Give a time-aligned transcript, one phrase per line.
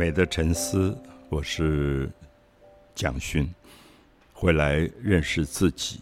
[0.00, 0.96] 美的沉思，
[1.28, 2.10] 我是
[2.94, 3.46] 蒋勋，
[4.32, 6.00] 回来认识自己。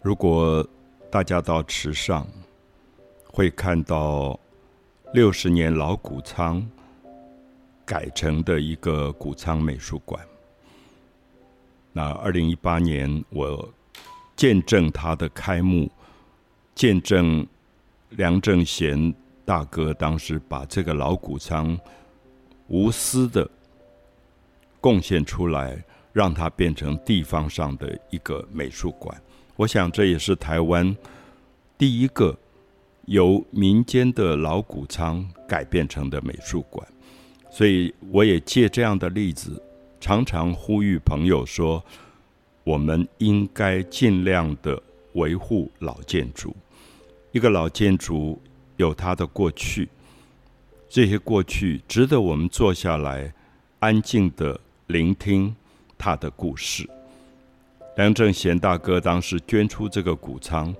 [0.00, 0.66] 如果
[1.12, 2.26] 大家到池上，
[3.28, 4.36] 会看到
[5.14, 6.68] 六十年老谷仓
[7.84, 10.26] 改成的一个谷仓美术馆。
[11.92, 13.72] 那二零一八年，我
[14.34, 15.88] 见证它的开幕，
[16.74, 17.46] 见证
[18.10, 19.14] 梁正贤。
[19.44, 21.78] 大哥当时把这个老谷仓
[22.68, 23.48] 无私的
[24.80, 29.20] 贡献出来，让它变成地方上的一个美术馆。
[29.56, 30.96] 我想这也是台湾
[31.76, 32.38] 第一个
[33.06, 36.86] 由民间的老谷仓改变成的美术馆。
[37.50, 39.60] 所以我也借这样的例子，
[40.00, 41.84] 常常呼吁朋友说：
[42.62, 44.80] 我们应该尽量的
[45.14, 46.56] 维护老建筑。
[47.32, 48.40] 一个老建筑。
[48.82, 49.88] 有他的过去，
[50.88, 53.32] 这些过去值得我们坐下来
[53.78, 55.54] 安静的聆听
[55.96, 56.88] 他的故事。
[57.96, 60.74] 梁正贤大哥当时捐出这个谷仓，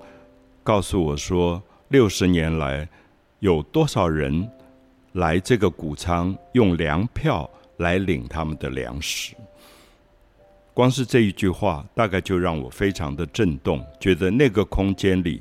[0.64, 2.88] 告诉我说，六十年来
[3.38, 4.50] 有多少人
[5.12, 9.36] 来这个谷仓用粮票来领他们的粮食。
[10.74, 15.40] 光是这一句话，大概就让我非常的震动，觉得那个空间里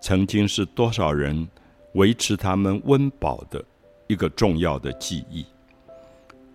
[0.00, 1.46] 曾经是多少人。
[1.92, 3.64] 维持他们温饱的
[4.06, 5.44] 一个重要的记忆。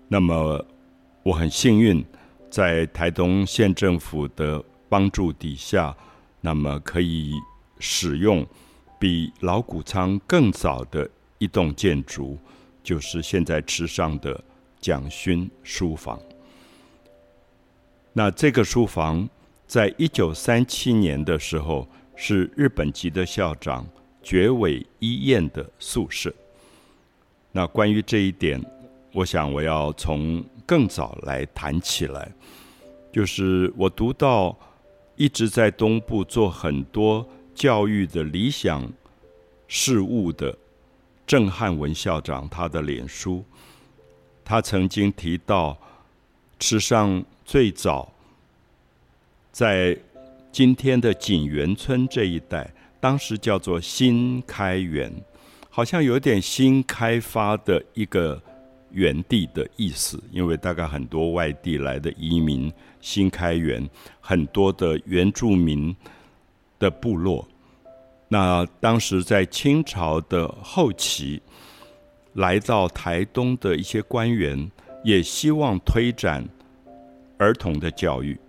[0.07, 0.63] 那么，
[1.23, 2.05] 我很幸运，
[2.49, 5.95] 在台东县政府的帮助底下，
[6.41, 7.31] 那么可以
[7.79, 8.45] 使用
[8.99, 11.09] 比老谷仓更早的
[11.39, 12.37] 一栋建筑，
[12.83, 14.43] 就是现在池上的
[14.79, 16.19] 蒋勋书房。
[18.13, 19.27] 那这个书房
[19.65, 23.87] 在一九三七年的时候，是日本籍的校长。
[24.23, 26.33] 绝尾医院的宿舍。
[27.51, 28.59] 那关于这一点，
[29.11, 32.31] 我想我要从更早来谈起来。
[33.11, 34.57] 就是我读到
[35.15, 38.91] 一直在东部做很多教育的理想
[39.67, 40.57] 事物的
[41.27, 43.43] 郑汉文校长，他的脸书，
[44.43, 45.77] 他曾经提到，
[46.57, 48.11] 池上最早
[49.51, 49.95] 在
[50.51, 52.73] 今天的锦园村这一带。
[53.03, 55.11] 当时叫做新开源，
[55.69, 58.41] 好像有点新开发的一个
[58.91, 62.71] 园地的意思，因为大概很多外地来的移民，
[63.01, 63.85] 新开源
[64.21, 65.93] 很多的原住民
[66.79, 67.45] 的部落。
[68.29, 71.41] 那当时在清朝的后期，
[72.35, 74.71] 来到台东的一些官员，
[75.03, 76.47] 也希望推展
[77.37, 78.39] 儿童的教育，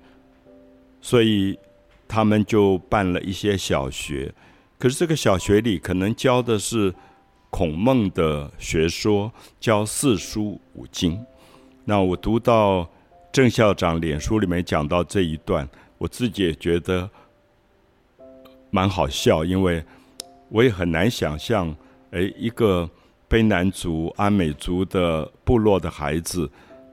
[1.00, 1.59] 所以
[2.06, 4.32] 他们就办了一些小学。
[4.78, 6.94] 可是这个小学里可能教的是
[7.50, 11.25] 孔孟的学说，教四书五经。
[11.84, 12.88] 那我读到
[13.32, 17.09] 郑校长脸书里面讲到这一段，我自己也觉得
[18.71, 19.84] 蛮好笑，因为
[20.48, 21.75] 我也很难想象，
[22.10, 22.88] 哎，一个
[23.28, 26.50] 卑南族、阿美族的部落的孩子，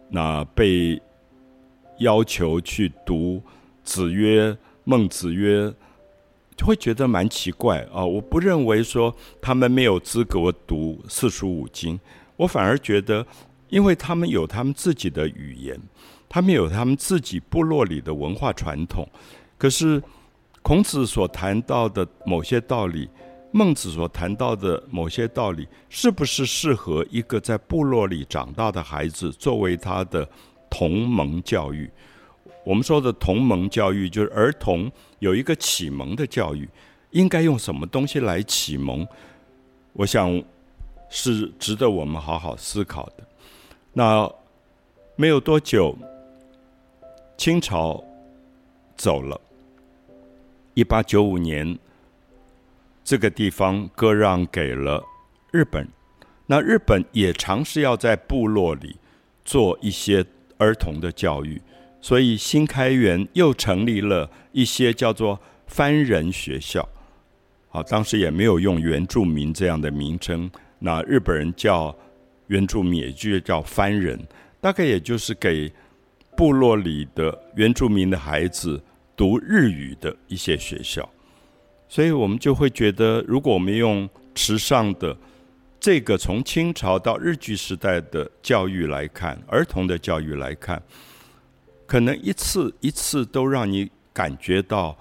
[0.10, 1.02] 那被
[1.98, 3.42] 要求去读
[3.84, 5.74] 子曰、孟子曰。
[6.64, 8.06] 会觉得蛮奇怪啊！
[8.06, 12.00] 我不认为说他们没有资格读四书五经，
[12.36, 13.26] 我反而觉得，
[13.70, 15.80] 因为他们有他们自己的语言，
[16.30, 19.08] 他们有他们自己部落里的文化传统。
[19.58, 20.00] 可是
[20.62, 23.10] 孔子所谈到的某些道理，
[23.52, 30.30] 孟子所谈到的某些道理，是不是适合一个在部落里长大的孩子作为他的
[30.70, 31.90] 同盟教育？
[32.64, 36.70] 我们说的同盟教育，就是儿童有一个启蒙的教育，
[37.10, 39.08] 应该用什么东西来启蒙？
[39.94, 40.42] 我想
[41.10, 43.28] 是值得我们好好思考的。
[43.94, 44.32] 那
[45.16, 45.98] 没有多久，
[47.36, 48.04] 清朝
[48.96, 49.42] 走了，
[50.76, 51.78] 一八九五年，
[53.04, 55.04] 这个地方割让给了
[55.52, 55.88] 日本。
[56.46, 58.98] 那日本也尝试要在部落里
[59.44, 60.26] 做一些
[60.58, 61.62] 儿童的教育。
[62.02, 66.88] 所以新开园又成立了一些叫做番人学校，
[67.70, 70.50] 好，当时也没有用原住民这样的名称。
[70.80, 71.96] 那日本人叫
[72.48, 74.20] 原住民，也就叫番人，
[74.60, 75.72] 大概也就是给
[76.36, 78.82] 部落里的原住民的孩子
[79.16, 81.08] 读日语的一些学校。
[81.88, 85.16] 所以我们就会觉得，如果我们用池上的
[85.80, 90.82] 这个从清朝到日据时代的教育来看，儿童的教育来看。
[91.92, 94.98] 可能一次一次都让你感觉到，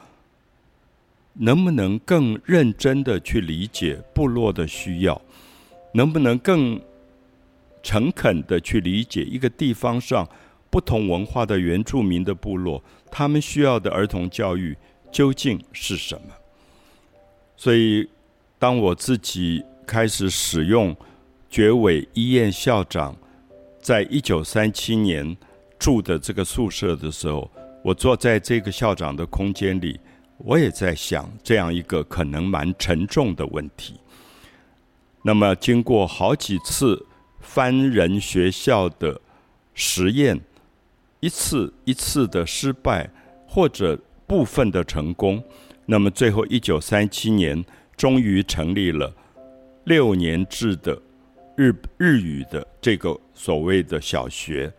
[1.35, 5.23] 能不能更认真的去理解部落的需要，
[5.93, 6.81] 能不能更
[7.81, 10.29] 诚恳的去理解一个地方上
[10.69, 14.77] 不同文化的原住民的部落，他们需要的儿童教育
[15.13, 16.35] 究竟是什么。
[17.57, 18.09] 所以，
[18.59, 20.97] 当我自己开始使用
[21.49, 23.17] 绝伟医院校长
[23.81, 25.37] 在一九三七年
[25.81, 27.51] 住的这个宿舍的时候，
[27.83, 29.99] 我坐在这个校长的空间里，
[30.37, 33.99] 我也在想这样一个可能蛮沉重的问题。
[35.23, 37.07] 那么，经过好几次
[37.41, 39.21] 翻人学校的
[39.75, 40.39] 实验，
[41.21, 43.11] 一次一次的失败
[43.47, 45.43] 或者部分的成功，
[45.87, 47.65] 那么最后一九三七年
[47.97, 49.15] 终于成立了
[49.85, 51.01] 六年制的
[51.57, 54.73] 日日语的这个所谓的小学，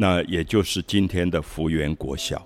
[0.00, 2.40] 那也就是今天的福源国小。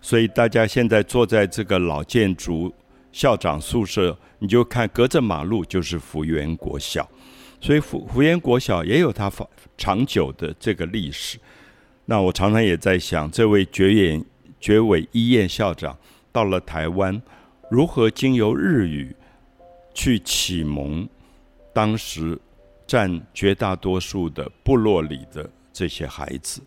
[0.00, 2.72] 所以大家现在坐在这个老建筑。
[3.12, 7.10] 校长宿舍，你就看隔着马路就是福源国小，
[7.60, 11.36] 所以福福源国小也有它长长久的这个历史。
[12.04, 14.24] 那我常常也在想，这位绝远
[14.60, 15.98] 绝尾医院校长
[16.30, 17.20] 到了台湾，
[17.68, 19.12] 如何经由日语
[19.92, 21.08] 去启蒙
[21.72, 22.38] 当时
[22.86, 26.62] 占绝大多数的部落里的这些孩子？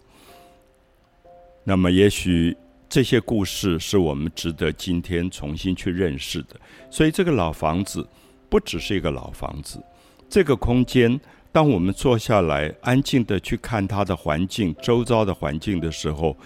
[1.63, 2.55] 那么也许。
[2.89, 6.49] 这些故事是我们值得今天重新去认识的。
[6.91, 8.07] 所以，这个老房子
[8.49, 9.81] 不只是一个老房子，
[10.29, 11.19] 这个空间，
[11.51, 16.37] 当我们坐下来安静的去看它的环境、周遭的环境的时候，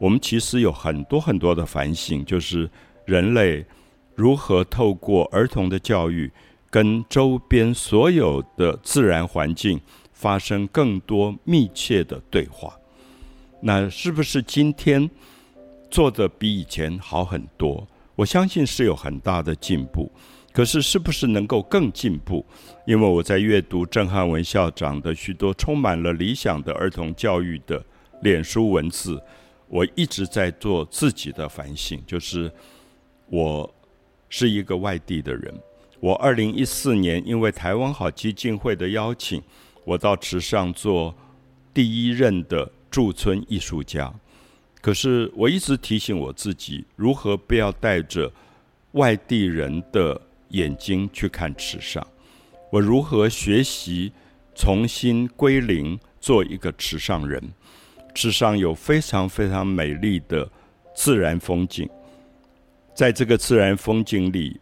[0.00, 2.70] 我们其实有很多很多的反省，就是
[3.04, 3.66] 人类
[4.14, 6.30] 如何透过儿童的教育，
[6.70, 9.80] 跟周边所有的自然环境
[10.12, 12.77] 发生更多密切的对话。
[13.60, 15.10] 那是不是今天？
[15.90, 20.12] 做的比以前好很多，我相信是有很大的进步。
[20.52, 22.44] 可是，是不是能够更进步？
[22.86, 27.82] 因为我在阅读郑汉文校长的许多充满了理想的儿童教育的
[28.20, 29.18] 脸书文字，
[29.66, 31.98] 我一直在做自己的反省。
[32.06, 32.52] 就是
[33.30, 33.74] 我
[34.28, 35.54] 是一个外地的人，
[36.00, 39.42] 我二零一四年因为台湾好基金会的邀请，
[39.84, 41.14] 我到池上做
[41.72, 44.12] 第一任的驻村艺术家。
[44.80, 48.28] 可是我一直提醒我自己，如何不要带着
[48.92, 52.04] 外地人的眼睛去看池上？
[52.72, 54.10] 我如何学习
[54.52, 57.40] 重新归零，做一个池上人？
[58.16, 60.50] 池上有非常非常美丽的
[60.92, 61.88] 自然风景，
[62.96, 64.60] 在这个自然风景里，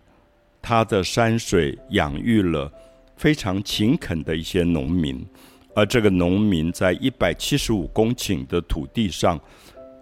[0.61, 2.71] 它的山水养育了
[3.17, 5.27] 非常勤恳的一些农民，
[5.77, 9.41] 而这个农民在一百七十五公顷的土地上。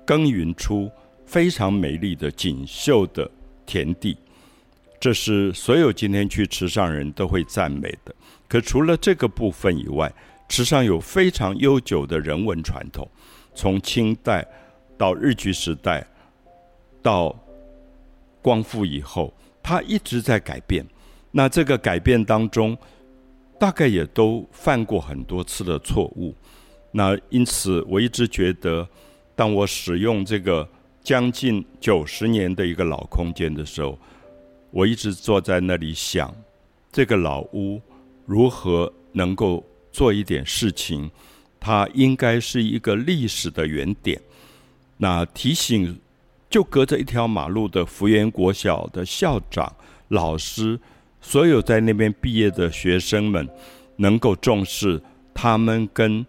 [0.07, 0.91] 耕耘出
[1.25, 3.27] 非常美丽的锦绣的
[3.65, 4.15] 田地，
[5.01, 8.15] 这是所有今天去池上人都会赞美的。
[8.47, 10.13] 可除了这个部分以外，
[10.47, 13.09] 池上有非常悠久的人文传统，
[13.55, 14.47] 从清代
[14.99, 16.07] 到日据时代，
[17.03, 17.35] 到
[18.43, 19.33] 光复以后，
[19.63, 20.87] 它一直在改变。
[21.31, 22.77] 那这个改变当中，
[23.65, 26.35] 大概也都犯过很多次的错误。
[26.93, 28.87] 那因此，我一直觉得。
[29.35, 30.69] 当我使用这个
[31.03, 33.99] 将近九十年的一个老空间的时候，
[34.71, 36.33] 我一直坐在那里想，
[36.93, 37.81] 这个老屋
[38.27, 41.11] 如何能够做一点事情？
[41.59, 44.21] 它应该是一个历史的原点。
[44.99, 45.99] 那提醒，
[46.51, 49.75] 就隔着一条马路的福源国小的校长、
[50.09, 50.79] 老师，
[51.25, 53.49] 所有在那边毕业的学生们，
[53.97, 55.03] 能够重视
[55.35, 56.25] 他们跟。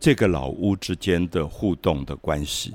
[0.00, 2.72] 这个老屋之间的互动的关系，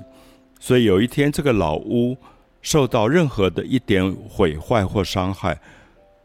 [0.60, 2.14] 所以有一天这个老屋
[2.60, 5.58] 受到任何的一点毁坏或伤害，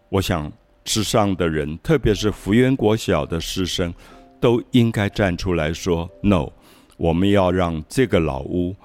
[0.09, 0.51] 我想
[0.83, 3.93] 世上的人，特别是福源国小的师生，
[4.41, 6.51] 都应该站出来说：“No，
[6.97, 8.75] 我们要让这个老屋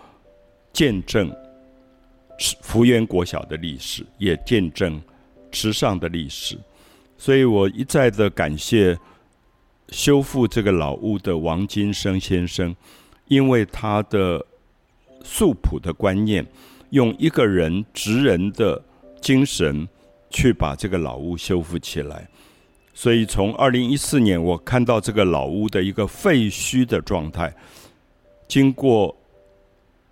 [0.72, 1.34] 见证
[2.62, 5.02] 福源国小的历史，也见证
[5.54, 6.58] 时尚的历史。”
[7.16, 8.98] 所以我一再的感谢。
[9.90, 12.74] 修复这个老屋的王金生先生，
[13.28, 14.44] 因为他的
[15.22, 16.44] 素朴的观念，
[16.90, 18.82] 用一个人职人的
[19.20, 19.86] 精神
[20.30, 22.26] 去把这个老屋修复起来。
[22.94, 27.54] 所以从二零一四年，我看到这个老屋的一个废墟的状态，
[28.48, 29.14] 经过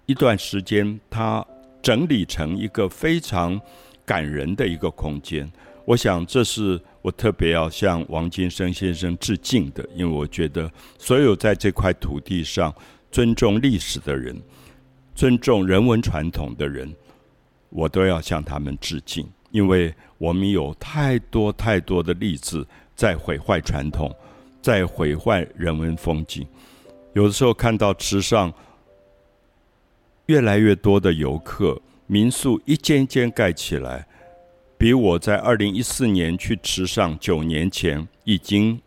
[0.04, 1.44] 一段时间，它
[1.80, 3.58] 整理成一个非常
[4.12, 5.50] 感人的一个空间。
[5.86, 6.78] 我想这是。
[7.02, 12.72] 我特别要向王金生先生致敬的，因为我觉得所有在这块土地上
[13.10, 14.40] 尊重历史的人、
[15.12, 16.94] 尊重人文传统的人，
[17.70, 19.26] 我都要向他们致敬。
[19.50, 22.64] 因为我们有太多太多的例子
[22.94, 24.14] 在毁坏传统，
[24.60, 26.46] 在毁坏人文风景。
[27.14, 28.54] 有的时候看到池上
[30.26, 31.76] 越来越多的游客，
[32.12, 34.06] 民宿一间间盖起来，
[34.76, 38.78] 比我在二零一四年去池上九年前已经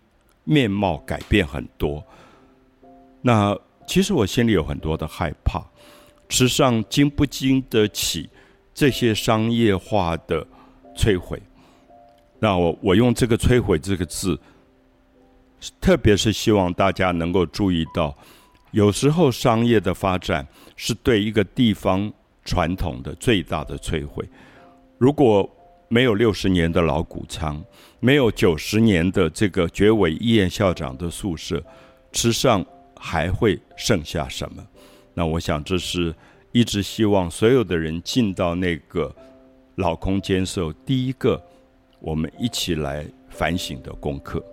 [0.44, 2.06] 面貌改变很多。
[3.24, 5.60] 那其实我心里有很多的害怕，
[6.30, 8.30] 池上经不经得起
[8.76, 10.46] 这些商业化的
[10.96, 11.42] 摧毁？
[12.38, 14.40] 那我我用这个“摧毁”这个字。
[15.82, 18.16] 特别是希望大家能够注意到，
[18.70, 22.14] 有时候商业的发展是对一个地方
[22.46, 24.24] 传统的最大的摧毁。
[24.98, 25.50] 如果
[25.90, 27.64] 没有六十年的老谷仓，
[28.00, 31.62] 没有九十年的这个绝尾医院校长的宿舍，
[32.12, 34.66] 池上还会剩下什么？
[35.14, 36.14] 那我想，这是
[36.52, 39.14] 一直希望所有的人进到那个
[39.76, 41.42] 老空间时候，第一个
[42.00, 44.44] 我们一起来反省的功课。